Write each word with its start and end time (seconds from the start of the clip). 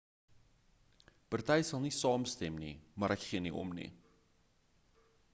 party 1.33 1.59
sal 1.67 1.81
nie 1.83 1.91
saamstem 1.97 2.57
nie 2.63 2.71
maar 3.03 3.13
ek 3.17 3.25
gee 3.27 3.43
nie 3.43 3.53
om 3.65 3.75
nie 3.81 3.91